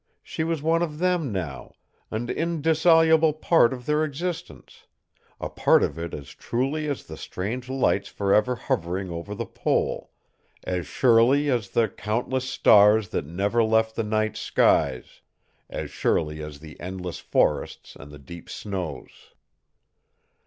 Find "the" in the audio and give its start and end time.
7.03-7.15, 9.35-9.45, 11.69-11.87, 13.95-14.01, 16.61-16.79, 18.11-18.17